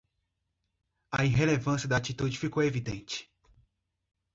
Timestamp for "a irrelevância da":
1.11-1.95